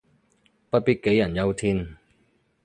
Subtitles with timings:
[0.03, 0.05] 不必
[0.93, 1.97] 杞人憂天